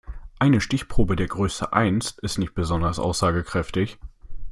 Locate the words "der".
1.15-1.27